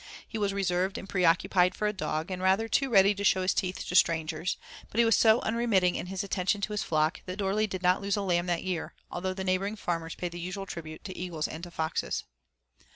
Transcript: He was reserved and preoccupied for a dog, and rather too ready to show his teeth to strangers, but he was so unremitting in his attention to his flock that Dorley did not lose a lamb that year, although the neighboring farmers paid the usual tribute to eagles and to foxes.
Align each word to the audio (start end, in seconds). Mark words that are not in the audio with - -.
He 0.27 0.39
was 0.39 0.51
reserved 0.51 0.97
and 0.97 1.07
preoccupied 1.07 1.75
for 1.75 1.87
a 1.87 1.93
dog, 1.93 2.31
and 2.31 2.41
rather 2.41 2.67
too 2.67 2.89
ready 2.89 3.13
to 3.13 3.23
show 3.23 3.43
his 3.43 3.53
teeth 3.53 3.85
to 3.87 3.93
strangers, 3.93 4.57
but 4.89 4.97
he 4.97 5.05
was 5.05 5.15
so 5.15 5.39
unremitting 5.41 5.93
in 5.93 6.07
his 6.07 6.23
attention 6.23 6.59
to 6.61 6.73
his 6.73 6.81
flock 6.81 7.21
that 7.27 7.37
Dorley 7.37 7.67
did 7.67 7.83
not 7.83 8.01
lose 8.01 8.17
a 8.17 8.23
lamb 8.23 8.47
that 8.47 8.63
year, 8.63 8.95
although 9.11 9.35
the 9.35 9.43
neighboring 9.43 9.75
farmers 9.75 10.15
paid 10.15 10.31
the 10.31 10.39
usual 10.39 10.65
tribute 10.65 11.03
to 11.03 11.15
eagles 11.15 11.47
and 11.47 11.63
to 11.65 11.69
foxes. 11.69 12.23